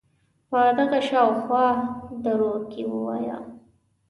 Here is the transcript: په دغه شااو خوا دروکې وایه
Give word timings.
په 0.49 0.59
دغه 0.77 0.99
شااو 1.07 1.31
خوا 1.43 1.65
دروکې 2.23 2.83
وایه 2.93 3.37